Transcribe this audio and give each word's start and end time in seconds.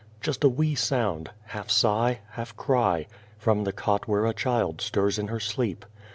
Just 0.19 0.43
a 0.43 0.49
wee 0.49 0.73
sound 0.73 1.29
half 1.45 1.69
sigh, 1.69 2.21
half 2.31 2.57
cry 2.57 3.05
from 3.37 3.65
the 3.65 3.71
cot 3.71 4.07
where 4.07 4.25
a 4.25 4.33
child 4.33 4.81
stirs 4.81 5.19
in 5.19 5.27
her 5.27 5.39
sleep. 5.39 5.85